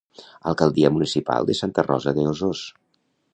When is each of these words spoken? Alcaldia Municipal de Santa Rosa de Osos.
Alcaldia 0.51 0.89
Municipal 0.95 1.49
de 1.51 1.57
Santa 1.59 1.85
Rosa 1.89 2.15
de 2.17 2.25
Osos. 2.33 2.65